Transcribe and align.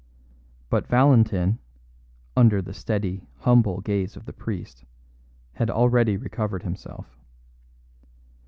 But 0.71 0.87
Valentin 0.87 1.59
(under 2.35 2.59
the 2.59 2.73
steady, 2.73 3.27
humble 3.41 3.81
gaze 3.81 4.15
of 4.17 4.25
the 4.25 4.33
priest) 4.33 4.83
had 5.53 5.69
already 5.69 6.17
recovered 6.17 6.63
himself. 6.63 7.19